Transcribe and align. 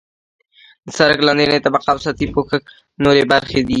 د 0.85 0.87
سرک 0.97 1.19
لاندنۍ 1.27 1.59
طبقه 1.65 1.87
او 1.91 1.97
سطحي 2.05 2.27
پوښښ 2.35 2.59
نورې 3.03 3.23
برخې 3.31 3.59
دي 3.65 3.69